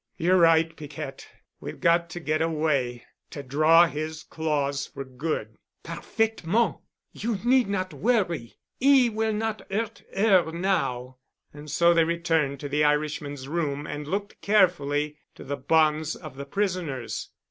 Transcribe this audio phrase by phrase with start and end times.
[0.17, 1.27] "You're right, Piquette.
[1.59, 6.77] We've got to get away—to draw his claws for good." "Parfaitement!
[7.11, 8.55] You need not worry.
[8.81, 11.17] 'E will not 'urt 'er now."
[11.53, 16.35] And so they returned to the Irishman's room and looked carefully to the bonds of
[16.35, 17.29] the prisoners.